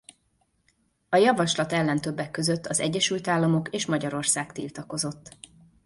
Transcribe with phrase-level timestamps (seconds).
[1.09, 5.31] A javaslat ellen többek között az Egyesült Államok és Magyarország tiltakozott.